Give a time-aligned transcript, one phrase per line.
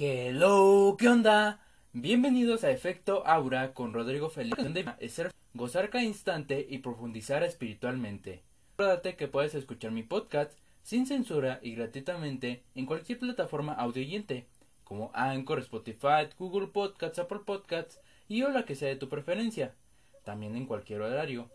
[0.00, 1.60] Hello, ¿qué onda?
[1.92, 7.42] Bienvenidos a Efecto Aura con Rodrigo Feliz, donde es ser, gozar cada instante y profundizar
[7.42, 8.44] espiritualmente.
[8.76, 14.46] Recuerda que puedes escuchar mi podcast sin censura y gratuitamente en cualquier plataforma audioyente,
[14.84, 19.74] como Anchor, Spotify, Google Podcasts, Apple Podcasts y o la que sea de tu preferencia,
[20.22, 21.50] también en cualquier horario.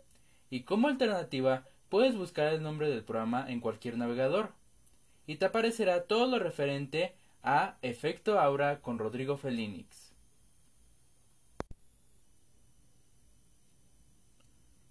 [0.50, 4.52] Y como alternativa, puedes buscar el nombre del programa en cualquier navegador
[5.26, 7.14] y te aparecerá todo lo referente
[7.44, 10.12] a Efecto Aura con Rodrigo Felinix.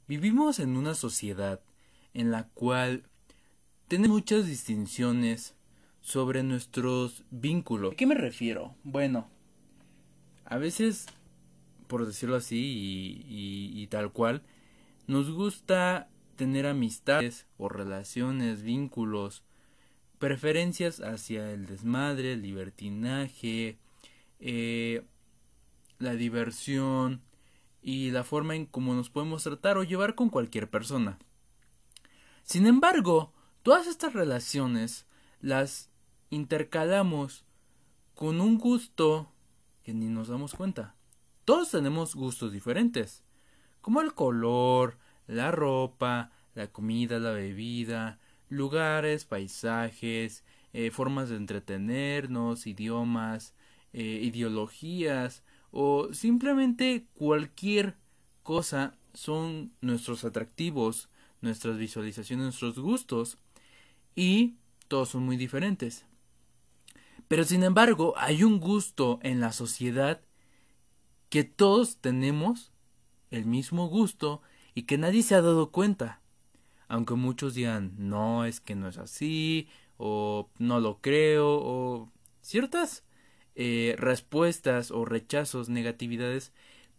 [0.07, 1.61] Vivimos en una sociedad
[2.13, 3.03] en la cual
[3.87, 5.55] tenemos muchas distinciones
[6.01, 7.93] sobre nuestros vínculos.
[7.93, 8.75] ¿A qué me refiero?
[8.83, 9.27] Bueno,
[10.45, 11.07] a veces,
[11.87, 14.43] por decirlo así y, y tal cual,
[15.07, 19.43] nos gusta tener amistades o relaciones, vínculos,
[20.23, 23.77] preferencias hacia el desmadre, el libertinaje,
[24.39, 25.05] eh,
[25.99, 27.21] la diversión
[27.81, 31.19] y la forma en cómo nos podemos tratar o llevar con cualquier persona.
[32.43, 33.33] Sin embargo,
[33.63, 35.07] todas estas relaciones
[35.41, 35.89] las
[36.29, 37.43] intercalamos
[38.15, 39.29] con un gusto
[39.83, 40.95] que ni nos damos cuenta.
[41.43, 43.25] Todos tenemos gustos diferentes,
[43.81, 48.21] como el color, la ropa, la comida, la bebida,
[48.53, 53.53] lugares, paisajes, eh, formas de entretenernos, idiomas,
[53.93, 57.95] eh, ideologías o simplemente cualquier
[58.43, 61.09] cosa son nuestros atractivos,
[61.41, 63.37] nuestras visualizaciones, nuestros gustos
[64.15, 64.55] y
[64.87, 66.05] todos son muy diferentes.
[67.27, 70.21] Pero sin embargo, hay un gusto en la sociedad
[71.29, 72.71] que todos tenemos
[73.31, 74.41] el mismo gusto
[74.75, 76.22] y que nadie se ha dado cuenta
[76.87, 79.67] aunque muchos digan, no, es que no es así,
[79.97, 82.11] o no lo creo, o
[82.41, 83.03] ciertas
[83.55, 86.51] eh, respuestas o rechazos, negatividades,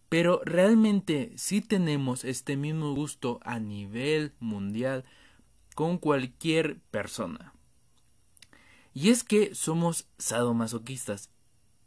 [0.08, 5.04] pero realmente sí tenemos este mismo gusto a nivel mundial
[5.74, 7.52] con cualquier persona.
[8.92, 11.30] Y es que somos sadomasoquistas.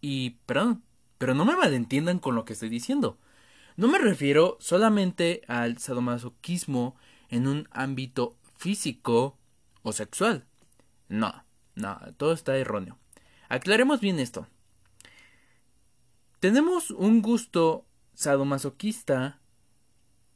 [0.01, 0.83] Y, perdón,
[1.17, 3.17] pero no me malentiendan con lo que estoy diciendo.
[3.77, 6.95] No me refiero solamente al sadomasoquismo
[7.29, 9.37] en un ámbito físico
[9.83, 10.45] o sexual.
[11.09, 11.45] No,
[11.75, 12.97] no, todo está erróneo.
[13.49, 14.47] Aclaremos bien esto.
[16.39, 19.39] Tenemos un gusto sadomasoquista,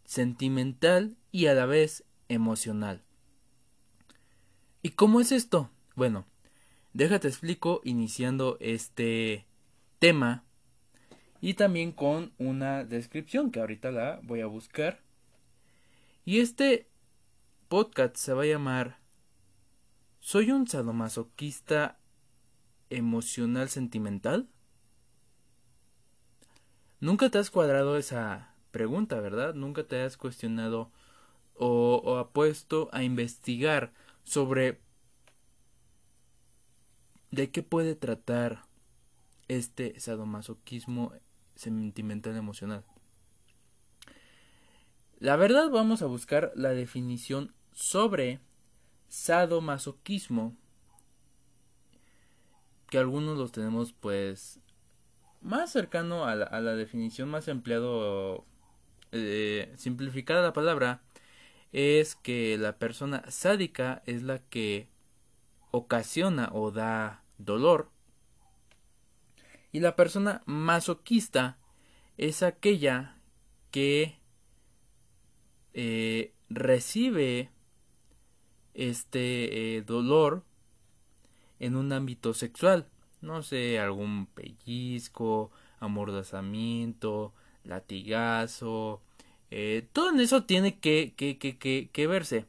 [0.05, 3.03] sentimental y a la vez emocional.
[4.81, 5.69] ¿Y cómo es esto?
[5.95, 6.25] Bueno,
[6.93, 9.45] déjate explico iniciando este
[9.99, 10.43] tema
[11.39, 15.01] y también con una descripción que ahorita la voy a buscar
[16.25, 16.87] y este
[17.67, 18.99] podcast se va a llamar
[20.19, 21.97] ¿Soy un sadomasoquista
[22.91, 24.47] emocional sentimental?
[26.99, 29.55] Nunca te has cuadrado esa pregunta, ¿verdad?
[29.55, 30.91] Nunca te has cuestionado
[31.55, 33.93] o, o ha puesto a investigar
[34.23, 34.79] sobre
[37.31, 38.65] de qué puede tratar
[39.47, 41.13] este sadomasoquismo
[41.55, 42.85] sentimental emocional.
[45.21, 48.39] La verdad vamos a buscar la definición sobre
[49.07, 50.57] sadomasoquismo
[52.89, 54.59] que algunos los tenemos pues
[55.39, 58.47] más cercano a la, definición más empleado
[59.11, 61.03] eh, simplificada la palabra
[61.71, 64.89] es que la persona sádica es la que
[65.69, 67.91] ocasiona o da dolor.
[69.71, 71.59] Y la persona masoquista
[72.17, 73.21] es aquella
[73.69, 74.19] que
[75.73, 77.49] eh, recibe
[78.73, 80.43] este eh, dolor
[81.59, 82.87] en un ámbito sexual,
[83.21, 87.33] no sé, algún pellizco, amordazamiento,
[87.63, 89.01] latigazo,
[89.51, 92.45] eh, todo en eso tiene que, que, que, que verse.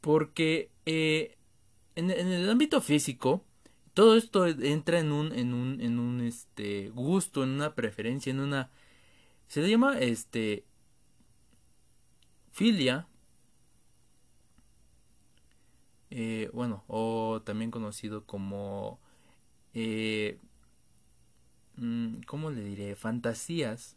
[0.00, 1.36] Porque eh,
[1.96, 3.44] en, el ámbito físico,
[3.94, 8.40] todo esto entra en un, en un, en un este, gusto, en una preferencia, en
[8.40, 8.70] una...
[9.48, 10.64] Se le llama este
[12.56, 13.06] filia,
[16.08, 18.98] eh, bueno, o también conocido como,
[19.74, 20.38] eh,
[21.76, 22.96] mm, ¿cómo le diré?
[22.96, 23.96] Fantasías,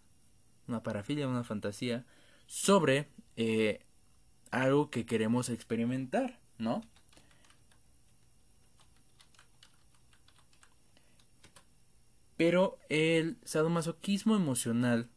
[0.68, 2.06] una parafilia, una fantasía
[2.48, 3.08] sobre
[3.38, 3.80] eh,
[4.52, 6.82] algo que queremos experimentar, ¿no?
[12.36, 15.10] Pero el sadomasoquismo emocional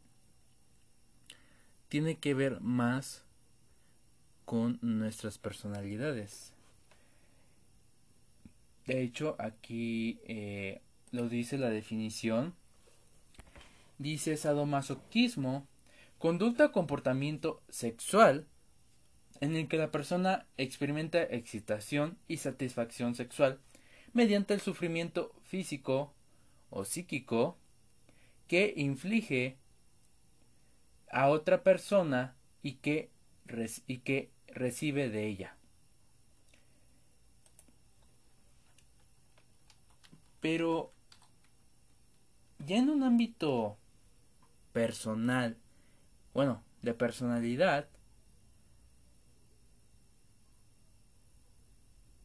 [1.89, 3.22] tiene que ver más
[4.45, 6.53] con nuestras personalidades.
[8.85, 10.81] De hecho, aquí eh,
[11.11, 12.53] lo dice la definición.
[13.97, 15.67] Dice sadomasoquismo,
[16.17, 18.47] conducta o comportamiento sexual
[19.39, 23.59] en el que la persona experimenta excitación y satisfacción sexual
[24.13, 26.13] mediante el sufrimiento físico
[26.69, 27.57] o psíquico
[28.47, 29.57] que inflige
[31.11, 33.09] a otra persona y que,
[33.87, 35.57] y que recibe de ella.
[40.39, 40.93] Pero
[42.59, 43.77] ya en un ámbito
[44.71, 45.57] personal,
[46.33, 47.87] bueno, de personalidad,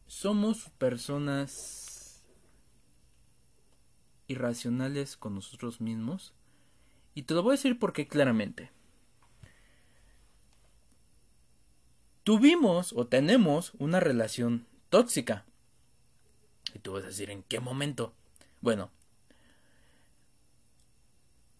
[0.07, 2.25] somos personas
[4.27, 6.33] irracionales con nosotros mismos.
[7.15, 8.71] Y te lo voy a decir porque claramente.
[12.29, 15.45] Tuvimos o tenemos una relación tóxica.
[16.75, 18.13] Y tú vas a decir, ¿en qué momento?
[18.61, 18.91] Bueno,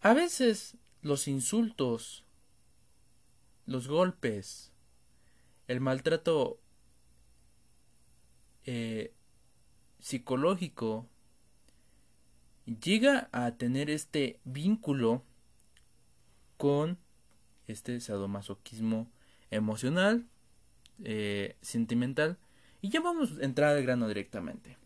[0.01, 2.23] a veces los insultos,
[3.65, 4.71] los golpes,
[5.67, 6.59] el maltrato
[8.63, 9.11] eh,
[9.97, 11.07] psicológico
[12.67, 15.23] llega a tener este vínculo
[16.57, 16.99] con
[17.65, 19.09] este sadomasoquismo
[19.49, 20.27] emocional,
[21.03, 22.37] eh, sentimental,
[22.81, 24.77] y ya vamos a entrar al grano directamente.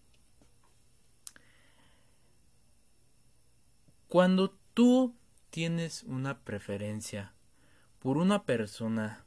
[4.07, 5.15] Cuando tú
[5.49, 7.33] tienes una preferencia
[7.99, 9.25] por una persona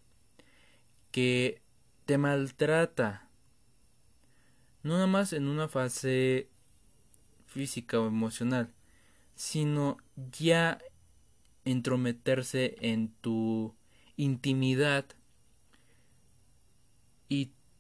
[1.11, 1.63] que
[2.05, 3.29] te maltrata,
[4.83, 6.49] no nada más en una fase
[7.47, 8.73] física o emocional,
[9.35, 9.97] sino
[10.31, 10.79] ya
[11.65, 13.75] entrometerse en tu
[14.17, 15.07] intimidad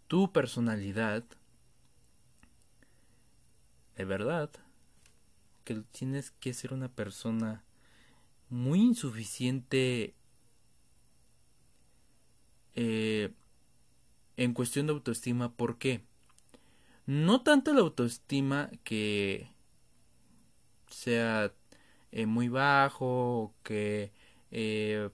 [0.09, 1.25] tu personalidad,
[3.97, 4.51] de verdad,
[5.65, 7.65] que tienes que ser una persona
[8.49, 10.15] muy insuficiente
[12.75, 13.33] eh,
[14.37, 15.53] en cuestión de autoestima.
[15.53, 16.03] ¿Por qué?
[17.07, 19.51] No tanto la autoestima que
[20.89, 21.53] sea
[22.13, 24.13] eh, muy bajo, que
[24.51, 25.11] eh,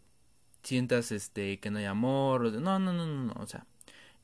[0.62, 3.66] sientas este que no hay amor, no, no, no, no, no, o sea,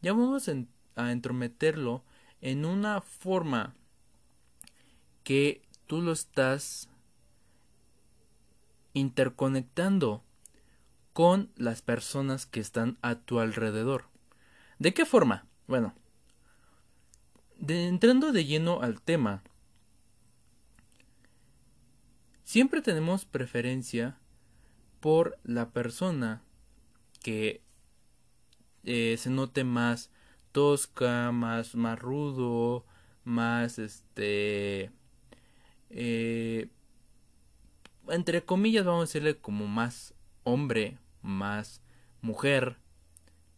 [0.02, 0.48] ya vamos
[0.96, 2.04] a entrometerlo
[2.40, 3.74] en una forma
[5.24, 6.88] que tú lo estás
[8.92, 10.22] interconectando
[11.12, 14.04] con las personas que están a tu alrededor.
[14.78, 15.46] ¿De qué forma?
[15.66, 15.94] Bueno,
[17.66, 19.42] entrando de lleno al tema,
[22.44, 24.18] siempre tenemos preferencia
[25.00, 26.42] por la persona
[27.22, 27.62] que
[28.90, 30.10] eh, se note más
[30.50, 32.86] tosca, más, más rudo,
[33.22, 34.90] más este
[35.90, 36.70] eh,
[38.08, 41.82] entre comillas vamos a decirle como más hombre, más
[42.22, 42.78] mujer,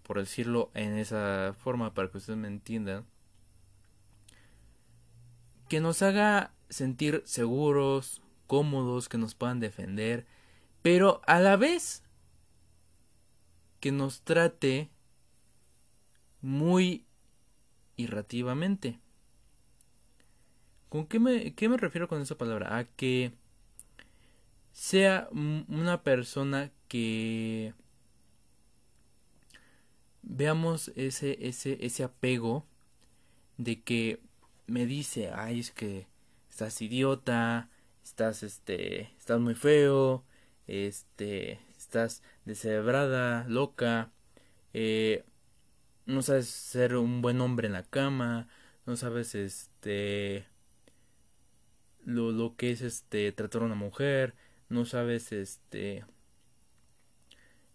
[0.03, 3.07] por decirlo en esa forma para que ustedes me entiendan,
[5.69, 10.27] que nos haga sentir seguros, cómodos, que nos puedan defender,
[10.83, 12.03] pero a la vez
[13.79, 14.91] que nos trate
[16.43, 17.07] muy
[17.97, 18.99] irrativamente.
[20.89, 22.77] ¿Con qué me, qué me refiero con esa palabra?
[22.77, 23.33] A que
[24.73, 27.75] sea una persona que
[30.23, 32.67] veamos ese, ese, ese apego
[33.57, 34.21] de que
[34.67, 36.07] me dice, ay, es que
[36.49, 37.69] estás idiota,
[38.05, 40.25] estás, este, estás muy feo,
[40.67, 44.13] este, estás descebrada, loca,
[44.73, 45.25] eh,
[46.11, 48.49] no sabes ser un buen hombre en la cama,
[48.87, 50.47] no sabes, este,
[52.05, 54.35] lo, lo que es este tratar a una mujer,
[54.69, 56.05] no sabes este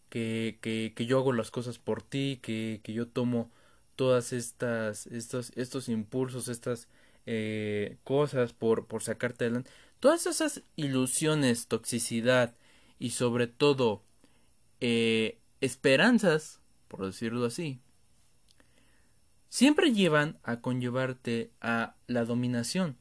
[0.10, 3.51] que, que, que yo hago las cosas por ti, que, que yo tomo
[3.96, 6.88] todas estas estos, estos impulsos, estas
[7.25, 9.72] eh, cosas por, por sacarte adelante.
[10.00, 12.56] Todas esas ilusiones, toxicidad
[13.00, 14.04] y sobre todo
[14.82, 17.82] eh, esperanzas, por decirlo así,
[19.55, 22.97] siempre llevan a conllevarte a la dominación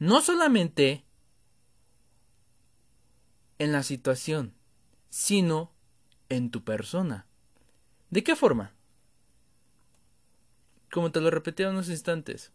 [0.00, 1.04] no solamente
[3.60, 4.52] en la situación,
[5.10, 5.70] sino
[6.28, 7.28] en tu persona.
[8.10, 8.74] ¿De qué forma?
[10.90, 12.50] Como te lo repetí unos instantes,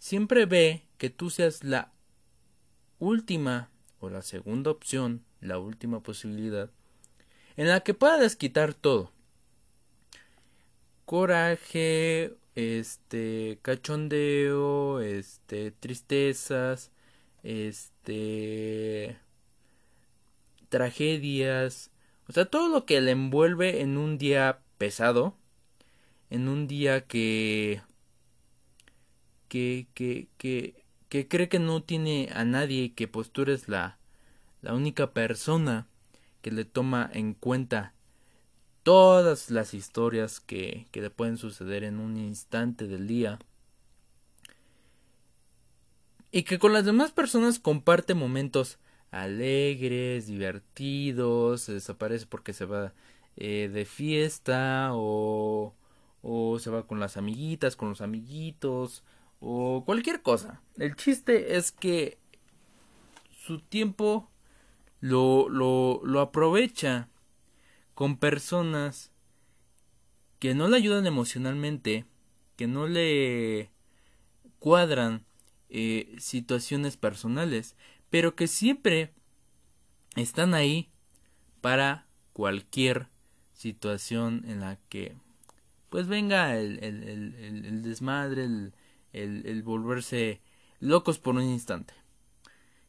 [0.00, 1.92] siempre ve que tú seas la
[2.98, 6.68] última o la segunda opción, la última posibilidad,
[7.56, 9.12] en la que puedas quitar todo.
[11.04, 16.90] Coraje, este cachondeo, este tristezas,
[17.42, 19.18] este
[20.68, 21.90] tragedias,
[22.28, 25.36] o sea, todo lo que le envuelve en un día pesado,
[26.30, 27.82] en un día que
[29.48, 33.98] que que que, que cree que no tiene a nadie y que tú eres la
[34.62, 35.88] la única persona
[36.42, 37.94] que le toma en cuenta
[38.82, 43.38] todas las historias que, que le pueden suceder en un instante del día
[46.30, 48.78] y que con las demás personas comparte momentos
[49.10, 52.94] alegres, divertidos, se desaparece porque se va
[53.36, 55.74] eh, de fiesta o,
[56.22, 59.04] o se va con las amiguitas, con los amiguitos
[59.40, 60.62] o cualquier cosa.
[60.78, 62.18] El chiste es que
[63.30, 64.30] su tiempo
[65.00, 67.08] lo, lo, lo aprovecha
[67.94, 69.10] con personas
[70.38, 72.04] que no le ayudan emocionalmente,
[72.56, 73.70] que no le
[74.58, 75.24] cuadran
[75.68, 77.76] eh, situaciones personales,
[78.10, 79.12] pero que siempre
[80.16, 80.90] están ahí
[81.60, 83.08] para cualquier
[83.52, 85.16] situación en la que
[85.88, 88.72] pues venga el, el, desmadre, el,
[89.12, 90.40] el, volverse
[90.80, 91.94] locos por un instante.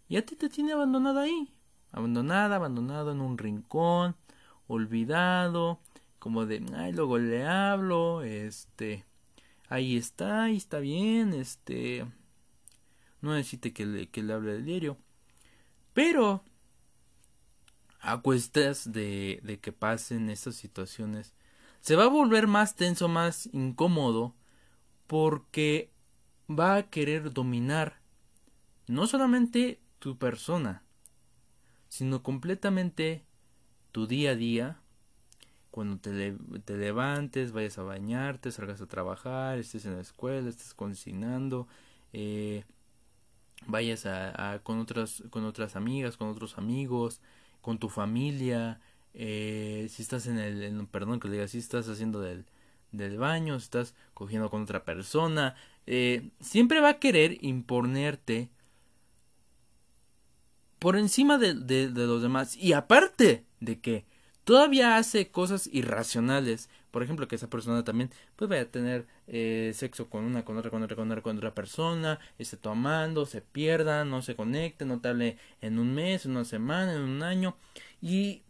[0.08, 1.54] Y a ti te tiene abandonada ahí,
[1.92, 4.16] abandonada, abandonado en un rincón,
[4.68, 5.80] olvidado,
[6.20, 9.06] como de, ay, luego le hablo, este,
[9.70, 12.06] ahí está, ahí está bien, este,
[13.22, 14.98] no necesite que le, que le hable del diario,
[15.94, 16.44] pero
[18.00, 21.34] a cuestas de, de que pasen estas situaciones,
[21.82, 24.36] se va a volver más tenso, más incómodo,
[25.08, 25.92] porque
[26.50, 28.02] va a querer dominar
[28.88, 30.84] no solamente tu persona,
[31.90, 33.26] sino completamente
[33.94, 34.78] tu día a día,
[35.72, 36.36] cuando te,
[36.66, 41.68] te, levantes, vayas a bañarte, salgas a trabajar, estés en la escuela, estés cocinando,
[42.12, 42.66] eh,
[43.68, 47.22] vayas a, con otras con otras amigas, con otros amigos,
[47.62, 48.82] con tu familia,
[49.14, 52.46] eh, si estás en el, perdón que le si estás haciendo del,
[52.92, 58.50] del baño, si estás cogiendo con otra persona, eh, siempre va a querer imponerte
[60.84, 62.58] por encima de, de, los demás.
[62.58, 64.04] Y aparte de que
[64.44, 66.70] todavía hace cosas irracionales.
[66.92, 70.58] Por ejemplo, que esa persona también pues vaya a tener eh, sexo con una, con
[70.58, 74.84] otra, con otra, con otra, con otra persona, esté tomando, se pierda, no se conecte,
[74.84, 77.56] no te hable en un mes, en una semana, en un año.
[78.02, 78.42] Y,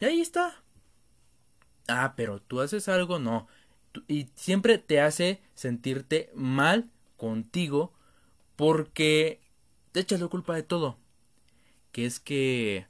[0.00, 0.60] ahí está.
[1.86, 3.46] Ah, pero tú haces algo, no.
[4.08, 7.92] Y siempre te hace sentirte mal contigo
[8.56, 9.40] porque
[9.92, 10.98] te echas la culpa de todo
[11.92, 12.86] que es que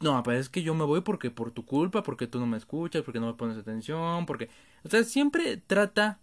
[0.00, 2.56] no, pero es que yo me voy porque por tu culpa, porque tú no me
[2.56, 4.48] escuchas, porque no me pones atención, porque
[4.84, 6.18] o sea, siempre trata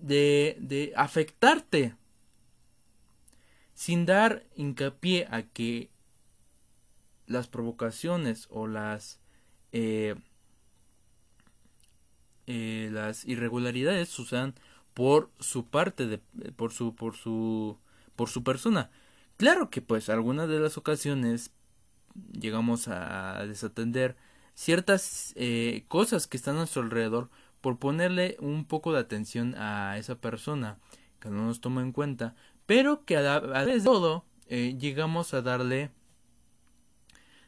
[0.00, 1.94] de de afectarte
[3.74, 5.90] sin dar hincapié a que
[7.26, 9.20] las provocaciones o las
[9.72, 10.14] eh,
[12.46, 14.54] eh, las irregularidades sucedan
[14.94, 16.18] por su parte de
[16.56, 17.78] por su por su
[18.16, 18.90] por su persona
[19.38, 21.52] Claro que pues algunas de las ocasiones
[22.32, 24.16] llegamos a desatender
[24.54, 27.30] ciertas eh, cosas que están a nuestro alrededor
[27.60, 30.78] por ponerle un poco de atención a esa persona
[31.20, 32.34] que no nos toma en cuenta,
[32.66, 35.92] pero que a la vez de todo eh, llegamos a darle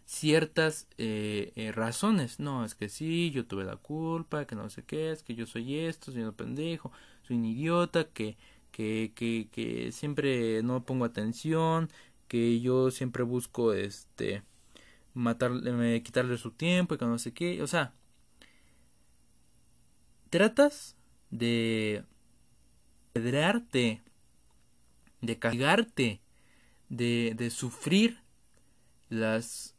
[0.04, 2.38] ciertas eh, razones.
[2.38, 5.44] No, es que sí, yo tuve la culpa, que no sé qué, es que yo
[5.44, 6.92] soy esto, soy un pendejo,
[7.22, 8.36] soy un idiota, que
[8.70, 11.90] que, que, que siempre no pongo atención,
[12.28, 14.42] que yo siempre busco este
[15.14, 17.94] matarle, quitarle su tiempo y que no sé qué, o sea,
[20.30, 20.96] tratas
[21.30, 22.04] de
[23.12, 24.02] pedrearte,
[25.20, 26.20] de castigarte,
[26.88, 28.20] de, de sufrir
[29.08, 29.74] las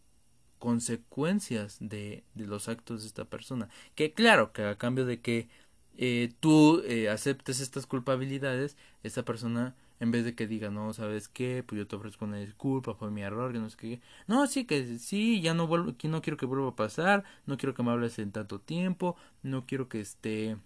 [0.59, 3.69] consecuencias de, de los actos de esta persona.
[3.95, 5.49] Que claro, que a cambio de que
[5.97, 11.27] eh, tú eh, aceptes estas culpabilidades, esta persona, en vez de que diga, no, ¿sabes
[11.27, 11.63] qué?
[11.65, 14.01] Pues yo te ofrezco una disculpa, fue mi error, que no sé qué.
[14.27, 17.73] No, sí, que sí, ya no vuelvo, no quiero que vuelva a pasar, no quiero
[17.73, 20.57] que me hables en tanto tiempo, no quiero que este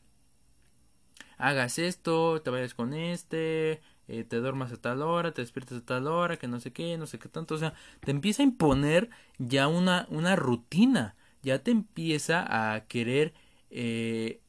[1.38, 5.86] hagas esto, te vayas con este, eh, te duermas a tal hora, te despiertas a
[5.86, 8.46] tal hora, que no sé qué, no sé qué tanto, o sea, te empieza a
[8.46, 13.34] imponer ya una, una rutina, ya te empieza a querer
[13.70, 14.42] eh,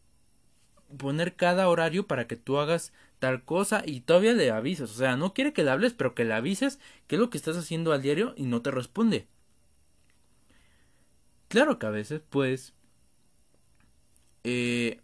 [0.98, 4.90] poner cada horario para que tú hagas tal cosa y todavía le avisas.
[4.90, 7.38] O sea, no quiere que le hables, pero que le avises qué es lo que
[7.38, 9.26] estás haciendo al diario y no te responde.
[11.48, 12.74] Claro que a veces, pues,
[14.44, 15.00] eh,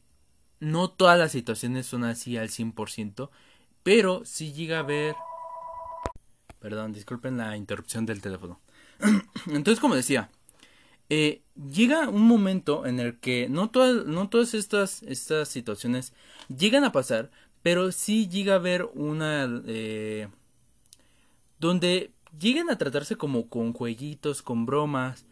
[0.61, 3.31] no todas las situaciones son así al 100%,
[3.83, 5.17] pero sí llega a haber...
[6.61, 8.61] Perdón, disculpen la interrupción del teléfono.
[9.47, 10.31] Entonces, como decía,
[11.15, 16.15] eh, llega un momento en el que no todas, no todas estas, estas situaciones
[16.49, 17.31] llegan a pasar,
[17.63, 19.47] pero sí llega a haber una...
[19.67, 20.29] Eh,
[21.59, 25.27] donde llegan a tratarse como con jueguitos, con bromas,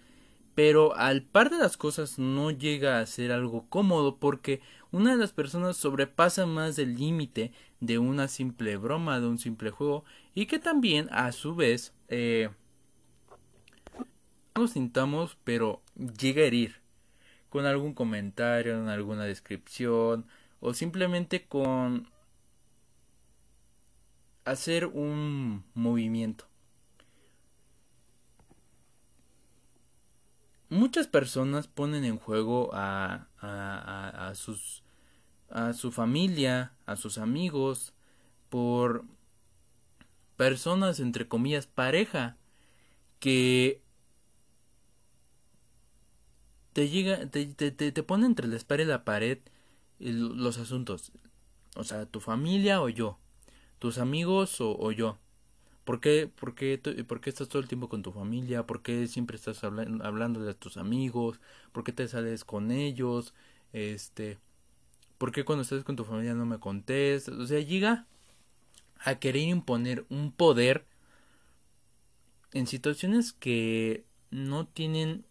[0.54, 4.60] pero al par de las cosas no llega a ser algo cómodo porque
[4.92, 9.70] una de las personas sobrepasa más el límite de una simple broma, de un simple
[9.70, 12.50] juego y que también a su vez eh,
[14.60, 16.76] nos sintamos pero llega a herir
[17.48, 20.26] con algún comentario, en alguna descripción
[20.60, 22.08] o simplemente con
[24.44, 26.46] hacer un movimiento.
[30.68, 34.84] Muchas personas ponen en juego a, a, a, sus
[35.48, 37.92] a su familia, a sus amigos,
[38.50, 39.04] por
[40.36, 42.36] personas entre comillas pareja
[43.18, 43.82] que
[46.72, 49.38] te llega te, te, te pone entre la espalda y la pared
[49.98, 51.12] los asuntos
[51.76, 53.18] o sea tu familia o yo
[53.80, 55.18] tus amigos o, yo.
[55.84, 58.66] ¿Por qué, por, qué, ¿Por qué estás todo el tiempo con tu familia?
[58.66, 61.40] ¿Por qué siempre estás hablando de tus amigos?
[61.72, 63.34] ¿Por qué te sales con ellos?
[63.72, 64.38] Este,
[65.18, 67.34] ¿Por qué cuando estás con tu familia no me contestas?
[67.34, 68.06] O sea, llega
[68.98, 70.84] a querer imponer un poder
[72.52, 75.24] en situaciones que no tienen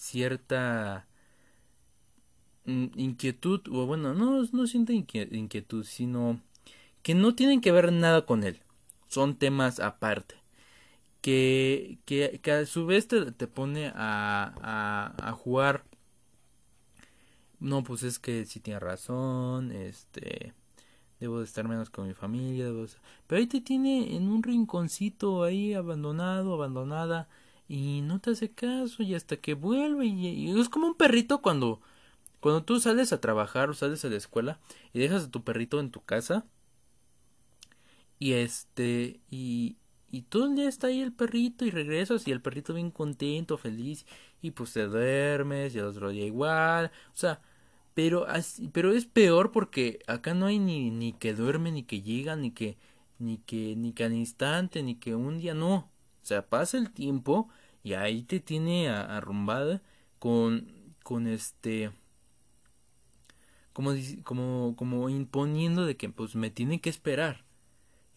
[0.00, 1.06] cierta
[2.64, 6.40] inquietud, o bueno, no, no siento inquietud, sino
[7.02, 8.60] que no tienen que ver nada con él.
[9.08, 10.36] Son temas aparte.
[11.20, 15.84] Que, que, a su vez te, te pone a, a, jugar.
[17.58, 20.54] No, pues es que si tiene razón, este,
[21.18, 22.70] debo de estar menos con mi familia,
[23.26, 27.28] pero ahí te tiene en un rinconcito ahí abandonado, abandonada,
[27.70, 31.80] y no te hace caso, y hasta que vuelve, y, es como un perrito cuando,
[32.40, 34.58] cuando tú sales a trabajar o sales a la escuela
[34.92, 36.44] y dejas a tu perrito en tu casa,
[38.18, 39.76] y este, y,
[40.10, 43.56] y todo el día está ahí el perrito y regresas y el perrito bien contento,
[43.56, 44.04] feliz,
[44.42, 47.40] y pues te duermes y el otro día igual, o sea,
[47.94, 48.26] pero,
[48.72, 52.50] pero es peor porque acá no hay ni, ni que duerme, ni que llega, ni
[52.50, 52.78] que,
[53.20, 56.90] ni que, ni que al instante, ni que un día, no, o sea, pasa el
[56.90, 57.48] tiempo
[57.82, 59.82] y ahí te tiene arrumbada
[60.18, 61.90] con, con este,
[63.72, 67.44] como, como, como imponiendo de que pues me tiene que esperar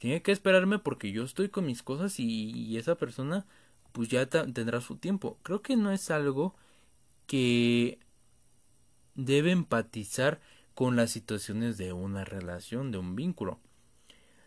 [0.04, 3.46] tiene que esperarme porque yo estoy con mis cosas y, esa persona
[3.94, 5.40] pues ya tendrá su tiempo.
[5.44, 6.56] Creo que no es algo
[7.26, 8.00] que
[9.16, 10.42] debe empatizar
[10.76, 13.62] con las situaciones de una relación, de un vínculo.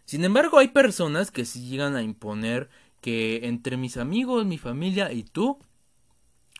[0.04, 2.68] Sin embargo, hay personas que sí llegan a imponer
[3.06, 5.60] que entre mis amigos, mi familia y tú,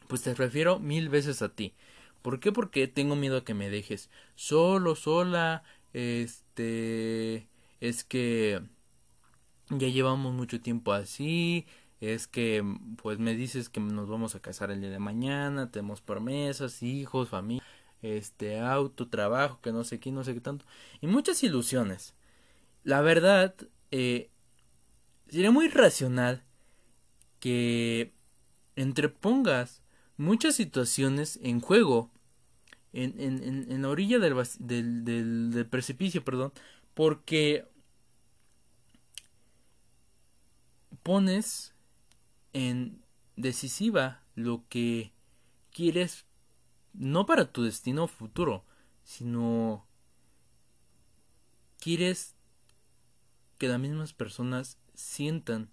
[0.07, 1.75] pues te refiero mil veces a ti.
[2.23, 2.53] ¿Por qué?
[2.53, 7.49] Porque tengo miedo a que me dejes solo, sola, este,
[7.81, 8.63] es que
[9.71, 11.67] ya llevamos mucho tiempo así,
[12.01, 12.63] es que
[13.03, 17.29] pues me dices que nos vamos a casar el día de mañana, tenemos promesas, hijos,
[17.29, 17.65] familia,
[18.03, 20.65] este auto, trabajo, que no sé qué, no sé qué tanto,
[21.01, 22.15] y muchas ilusiones.
[22.85, 23.57] La verdad,
[23.91, 24.31] eh,
[25.29, 26.45] sería muy racional
[27.41, 28.13] que
[28.77, 29.83] entrepongas
[30.17, 32.11] muchas situaciones en juego
[32.93, 36.53] en, en, en la orilla del, del, del, del precipicio, perdón,
[36.95, 37.67] porque
[41.03, 41.75] pones
[42.55, 43.03] en
[43.37, 45.13] decisiva lo que
[45.71, 46.25] quieres
[46.95, 48.65] no para tu destino futuro,
[49.05, 49.87] sino
[51.79, 52.35] quieres
[53.59, 55.71] que las mismas personas sientan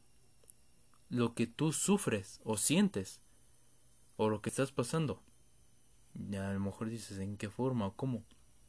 [1.10, 3.22] lo que tú sufres o sientes
[4.18, 5.22] o lo que estás pasando.
[6.14, 8.24] Ya a lo mejor dices en qué forma o cómo.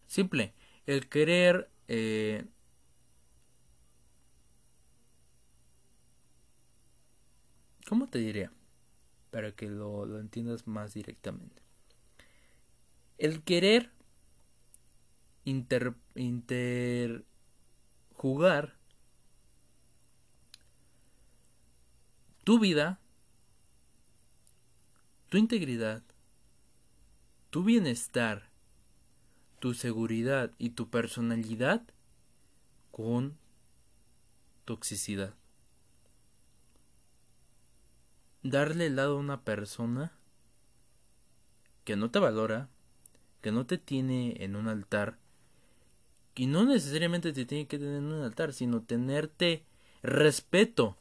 [0.07, 0.55] Simple,
[0.87, 2.47] el querer eh,
[7.87, 8.51] ¿Cómo te diría?
[9.31, 11.63] Para que lo, lo entiendas más directamente.
[13.19, 13.91] El querer
[15.45, 15.95] inter,
[18.15, 18.79] jugar
[22.45, 23.01] tu vida,
[25.29, 26.03] tu integridad,
[27.51, 28.51] tu bienestar,
[29.59, 31.83] tu seguridad y tu personalidad
[32.91, 33.37] con
[34.65, 35.35] toxicidad
[38.45, 40.13] darle el lado a una persona
[41.85, 42.69] que no te valora,
[43.41, 45.19] que no te tiene en un altar
[46.37, 49.65] Y no necesariamente te tiene que tener en un altar, sino tenerte
[50.03, 50.97] respeto.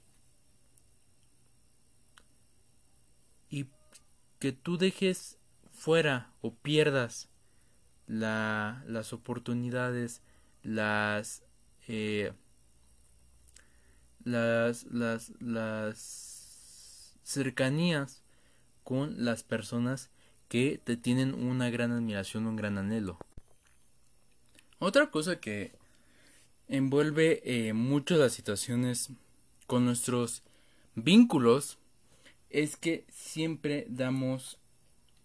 [3.50, 3.66] Y
[4.44, 5.38] que tú dejes
[5.72, 7.30] fuera o pierdas
[8.08, 10.22] la, las oportunidades,
[10.64, 11.44] las,
[11.88, 12.34] eh,
[14.26, 18.22] las, las, las cercanías
[18.84, 20.10] con las personas
[20.50, 23.20] que te tienen una gran admiración, un gran anhelo.
[24.78, 25.72] Otra cosa que
[26.68, 29.10] envuelve eh, mucho las situaciones
[29.68, 30.44] con nuestros
[30.96, 31.78] vínculos
[32.54, 34.60] es que siempre damos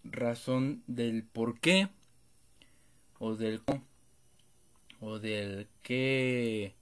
[0.03, 1.87] razón del por qué
[3.19, 3.83] o del cómo
[4.99, 6.75] o del qué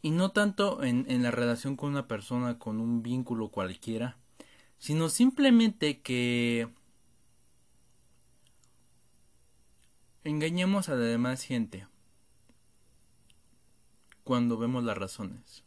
[0.00, 4.16] y no tanto en, en la relación con una persona con un vínculo cualquiera
[4.78, 6.68] sino simplemente que
[10.24, 11.86] engañemos a la demás gente
[14.24, 15.64] cuando vemos las razones.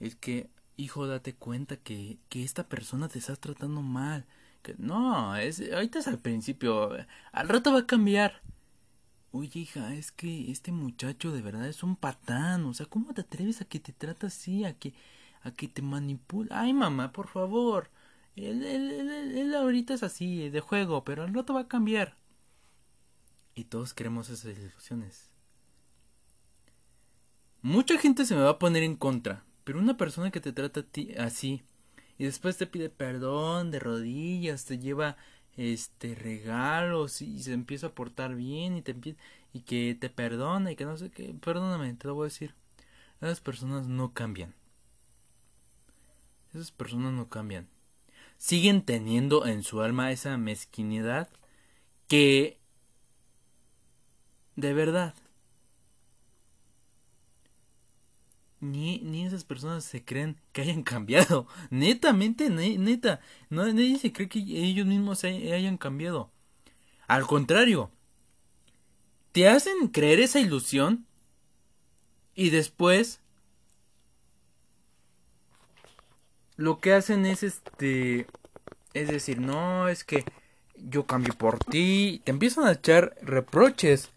[0.00, 4.26] Es que, hijo, date cuenta que, que esta persona te está tratando mal.
[4.62, 6.90] Que no, es, ahorita es al principio,
[7.32, 8.42] al rato va a cambiar.
[9.32, 12.64] Oye, hija, es que este muchacho de verdad es un patán.
[12.64, 14.64] O sea, ¿cómo te atreves a que te trata así?
[14.64, 14.94] A que,
[15.42, 16.60] a que te manipula.
[16.60, 17.90] Ay, mamá, por favor.
[18.36, 22.16] Él, él, él, ahorita es así, de juego, pero al rato va a cambiar.
[23.54, 25.30] Y todos queremos esas ilusiones.
[27.62, 30.80] Mucha gente se me va a poner en contra, pero una persona que te trata
[30.80, 31.64] a ti así
[32.18, 35.16] y después te pide perdón de rodillas, te lleva
[35.56, 38.94] este regalos y se empieza a portar bien y te
[39.52, 42.54] y que te perdona y que no sé qué, perdóname, te lo voy a decir.
[43.20, 44.54] Esas personas no cambian.
[46.54, 47.66] Esas personas no cambian.
[48.38, 51.28] Siguen teniendo en su alma esa mezquinidad
[52.06, 52.60] que
[54.54, 55.16] de verdad
[58.60, 61.46] ni, ni esas personas se creen que hayan cambiado.
[61.70, 63.20] Netamente, neta.
[63.50, 66.30] No, nadie se cree que ellos mismos se hayan cambiado.
[67.06, 67.90] Al contrario.
[69.32, 71.06] Te hacen creer esa ilusión.
[72.34, 73.20] Y después
[76.56, 78.26] lo que hacen es este
[78.94, 80.24] es decir, no, es que
[80.76, 84.10] yo cambio por ti, te empiezan a echar reproches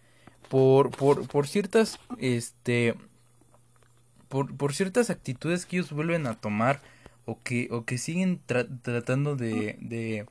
[0.50, 2.96] por por por ciertas este
[4.30, 6.82] por, por ciertas actitudes que ellos vuelven a tomar
[7.26, 10.26] o que o que siguen tratando de, de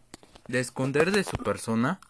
[0.49, 2.01] de esconder de su persona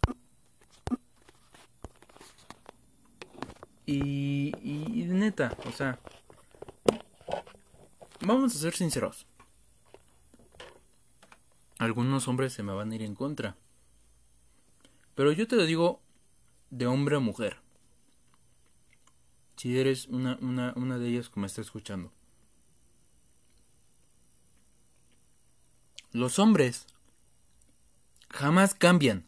[3.85, 5.99] y, y, y neta, o sea,
[8.21, 9.27] vamos a ser sinceros
[11.79, 13.57] algunos hombres se me van a ir en contra.
[15.15, 16.01] Pero yo te lo digo
[16.71, 17.57] de hombre a mujer.
[19.59, 22.13] Si eres una, una, una de ellas que me está escuchando.
[26.13, 26.87] Los hombres
[28.31, 29.27] jamás cambian.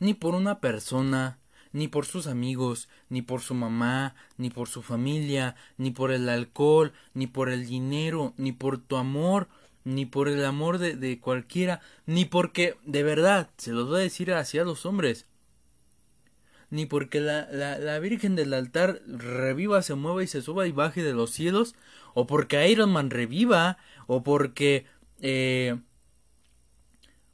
[0.00, 1.38] Ni por una persona,
[1.72, 6.28] ni por sus amigos, ni por su mamá, ni por su familia, ni por el
[6.28, 9.48] alcohol, ni por el dinero, ni por tu amor,
[9.84, 14.02] ni por el amor de, de cualquiera, ni porque, de verdad, se los voy a
[14.02, 15.26] decir hacia los hombres,
[16.70, 20.72] ni porque la, la, la, Virgen del altar reviva, se mueva y se suba y
[20.72, 21.74] baje de los cielos,
[22.14, 24.86] o porque Iron Man reviva, o porque
[25.20, 25.78] eh,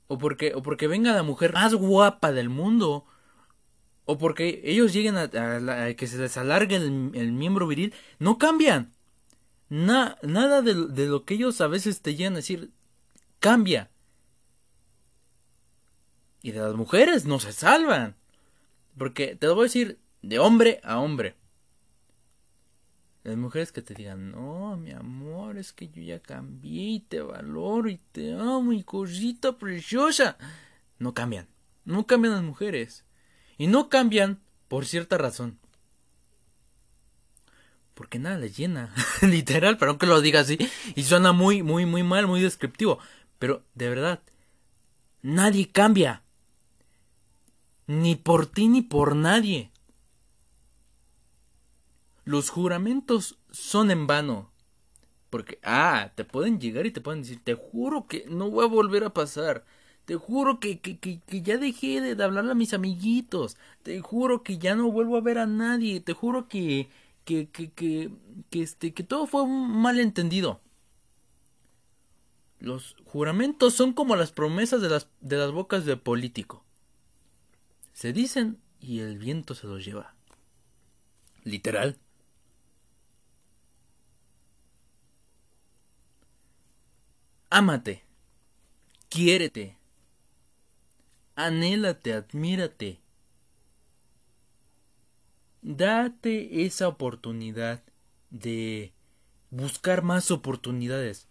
[0.09, 3.05] o porque o porque venga la mujer más guapa del mundo,
[4.07, 5.29] o porque ellos lleguen a,
[5.94, 8.94] que se les alargue el, miembro viril, no cambian.
[9.68, 10.75] nada de,
[11.07, 12.70] lo que ellos a veces te llegan a decir
[13.40, 13.90] cambia.
[16.42, 18.14] Y de las mujeres no se salvan.
[18.98, 21.37] Porque te lo voy a decir de hombre a hombre.
[23.22, 27.20] Las mujeres que te digan, no, mi amor, es que yo ya cambié y te
[27.20, 30.37] valoro y te amo y cosita preciosa.
[31.00, 31.48] No cambian.
[31.85, 33.04] No cambian las mujeres.
[33.59, 35.59] Y no cambian por cierta razón.
[37.94, 38.94] Porque nada les llena.
[39.22, 40.59] Literal, pero aunque lo diga así.
[40.94, 43.00] Y suena muy, muy, muy mal, muy descriptivo.
[43.38, 44.22] Pero, de verdad,
[45.22, 46.22] nadie cambia.
[47.87, 49.70] Ni por ti ni por nadie.
[52.25, 54.51] Los juramentos son en vano.
[55.31, 58.68] Porque, ah, te pueden llegar y te pueden decir, te juro que no voy a
[58.68, 59.64] volver a pasar.
[60.05, 63.57] Te juro que, que, que, que ya dejé de, hablarle a mis amiguitos.
[63.83, 66.01] Te juro que ya no vuelvo a ver a nadie.
[66.01, 66.88] Te juro que,
[67.25, 68.11] que, que, que,
[68.51, 70.61] que, este, que todo fue un malentendido.
[72.59, 76.65] Los juramentos son como las promesas de las, de las bocas de político.
[77.96, 80.14] Se dicen y el viento se los lleva.
[81.44, 81.98] Literal.
[87.48, 88.04] Ámate,
[89.09, 89.78] quiérete,
[91.37, 93.00] anhélate, admírate.
[95.62, 97.82] Date esa oportunidad
[98.28, 98.92] de
[99.50, 101.28] buscar más oportunidades.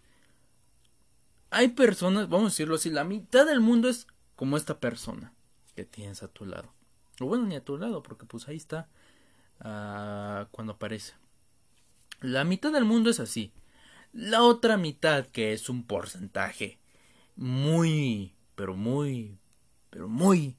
[1.50, 5.35] Hay personas, vamos a decirlo así, la mitad del mundo es como esta persona
[5.76, 6.72] que tienes a tu lado.
[7.20, 8.88] O bueno, ni a tu lado, porque pues ahí está
[9.60, 11.12] uh, cuando aparece.
[12.20, 13.52] La mitad del mundo es así.
[14.12, 16.78] La otra mitad, que es un porcentaje
[17.36, 19.38] muy, pero muy,
[19.90, 20.56] pero muy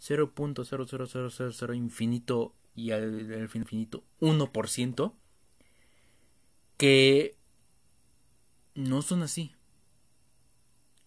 [0.00, 5.12] 0.00000 infinito y al, infinito 1%,
[6.76, 7.36] que
[8.74, 9.53] no son así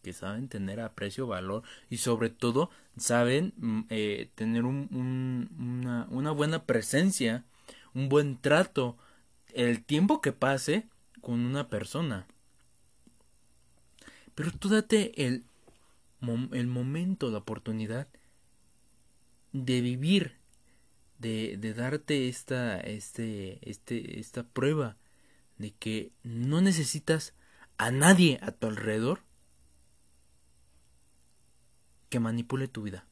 [0.07, 6.63] que saben tener aprecio, valor y sobre todo saben mm, eh, tener una, una buena
[6.63, 7.43] presencia,
[7.93, 8.97] un buen trato,
[9.53, 10.87] el tiempo que pase
[11.19, 12.25] con una persona.
[14.33, 15.43] Pero tú date el,
[16.53, 18.07] el momento, la oportunidad
[19.51, 20.37] de vivir,
[21.19, 24.95] de, de darte esta, este, este, esta prueba
[25.57, 27.33] de que no necesitas
[27.77, 29.26] a nadie a tu alrededor
[32.09, 33.05] que manipule tu vida.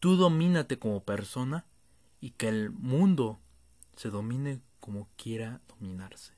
[0.00, 1.66] Tú domínate como persona
[2.20, 3.40] y que el mundo
[3.96, 6.34] se domine como quiera dominarse.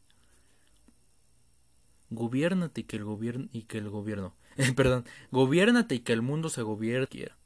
[2.11, 4.35] Gobiernate y que el gobierno y que el gobierno,
[4.77, 7.37] perdón, gobiernate y que el mundo se gobierne quiera.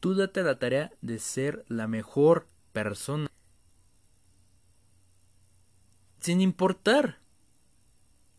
[0.00, 3.28] Tú date la tarea de ser la mejor persona.
[6.18, 7.20] Sin importar,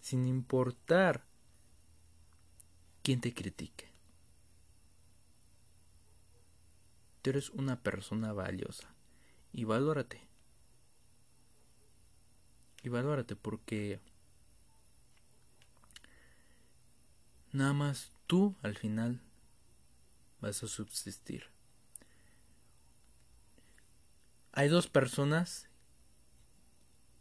[0.02, 1.26] sin importar
[3.02, 3.93] quién te critique.
[7.24, 8.94] Tú eres una persona valiosa.
[9.54, 10.28] Y valórate.
[12.84, 14.02] Y valórate porque
[17.54, 19.22] nada más tú al final
[20.42, 21.46] vas a subsistir.
[24.52, 25.70] Hay dos personas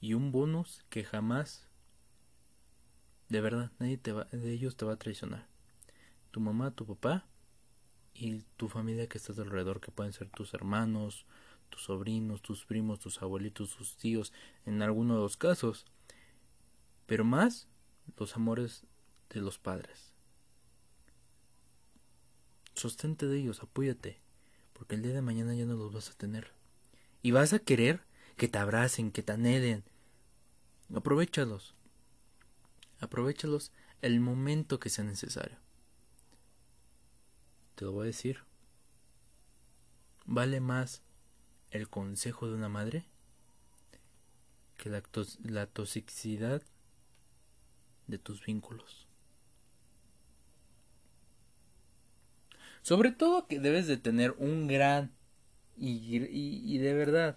[0.00, 1.68] y un bonus que jamás
[3.28, 5.46] de verdad nadie te va, de ellos te va a traicionar.
[6.32, 7.24] Tu mamá, tu papá
[8.14, 11.26] y tu familia que está alrededor, que pueden ser tus hermanos,
[11.70, 14.32] tus sobrinos, tus primos, tus abuelitos, tus tíos,
[14.66, 15.86] en alguno de los casos.
[17.06, 17.68] Pero más
[18.16, 18.84] los amores
[19.30, 20.12] de los padres.
[22.74, 24.20] Sostente de ellos, apóyate,
[24.72, 26.52] porque el día de mañana ya no los vas a tener.
[27.22, 28.02] Y vas a querer
[28.36, 29.84] que te abracen, que te anhelen.
[30.94, 31.74] Aprovechalos.
[33.00, 35.61] Aprovechalos el momento que sea necesario
[37.82, 38.44] lo voy a decir.
[40.24, 41.02] Vale más
[41.70, 43.06] el consejo de una madre
[44.76, 45.02] que la,
[45.44, 46.62] la toxicidad
[48.06, 49.06] de tus vínculos.
[52.82, 55.12] Sobre todo que debes de tener un gran
[55.76, 57.36] y, y, de verdad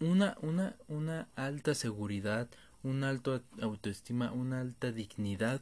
[0.00, 2.48] una, una, una alta seguridad,
[2.82, 5.60] un alto autoestima, una alta dignidad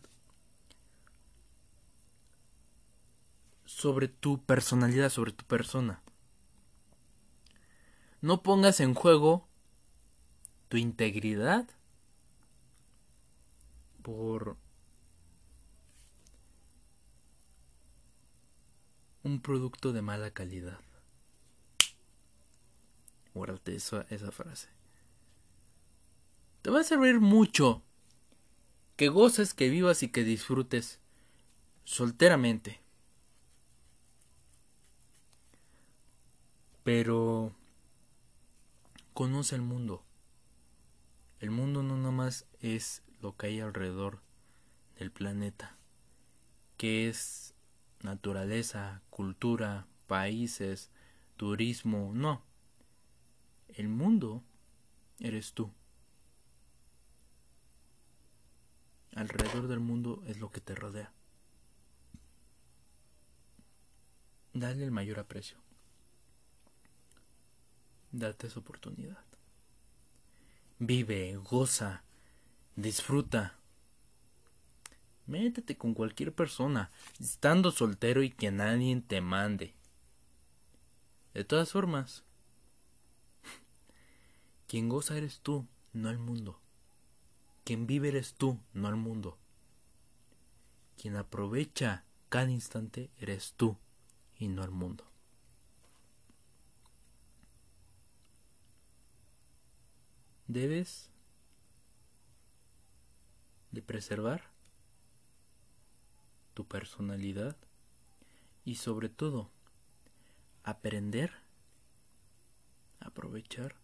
[3.75, 6.01] sobre tu personalidad, sobre tu persona.
[8.21, 9.49] No pongas en juego
[10.69, 11.69] tu integridad
[14.03, 14.57] por
[19.25, 20.79] un producto de mala calidad.
[23.35, 24.69] Guárdate esa, esa frase.
[26.63, 27.83] Te va a servir mucho
[28.95, 31.01] que goces, que vivas y que disfrutes
[31.83, 32.84] solteramente.
[36.85, 37.57] Pero
[39.15, 40.05] conoce el mundo.
[41.41, 44.21] El mundo no nomás es lo que hay alrededor
[44.99, 45.77] del planeta,
[46.77, 47.55] que es
[48.03, 50.91] naturaleza, cultura, países,
[51.39, 52.43] turismo, no.
[53.69, 54.43] El mundo
[55.21, 55.71] eres tú.
[59.15, 61.13] Alrededor del mundo es lo que te rodea.
[64.53, 65.64] Dale el mayor aprecio.
[68.15, 69.25] Date esa oportunidad.
[70.79, 72.05] Vive, goza,
[72.77, 73.59] disfruta.
[75.27, 79.75] Métete con cualquier persona, estando soltero y que nadie te mande.
[81.33, 82.23] De todas formas,
[84.69, 86.61] quien goza eres tú, no el mundo.
[87.65, 89.39] Quien vive eres tú, no el mundo.
[90.97, 93.77] Quien aprovecha cada instante eres tú
[94.39, 95.05] y no el mundo.
[100.55, 101.11] Debes
[103.73, 104.51] de preservar
[106.55, 107.57] tu personalidad
[108.65, 109.51] y sobre todo
[110.63, 111.33] aprender
[113.01, 113.75] a aprovechar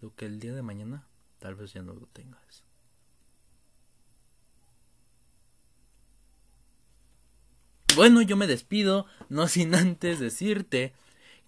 [0.00, 1.06] lo que el día de mañana
[1.38, 2.64] tal vez ya no lo tengas.
[7.94, 10.92] Bueno, yo me despido, no sin antes decirte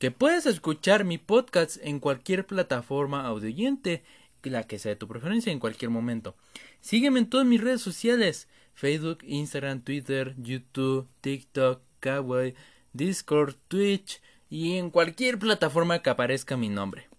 [0.00, 4.02] que puedes escuchar mi podcast en cualquier plataforma audioyente,
[4.42, 6.34] la que sea de tu preferencia, en cualquier momento.
[6.80, 12.54] Sígueme en todas mis redes sociales, Facebook, Instagram, Twitter, YouTube, TikTok, Kawaii,
[12.94, 17.10] Discord, Twitch y en cualquier plataforma que aparezca mi nombre.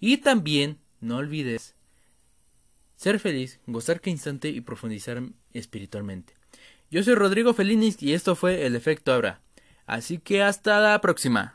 [0.00, 1.74] Y también, no olvides,
[2.96, 6.32] ser feliz, gozar cada instante y profundizar espiritualmente.
[6.90, 9.42] Yo soy Rodrigo Felinis y esto fue El Efecto Abra.
[9.84, 11.52] Así que hasta la próxima.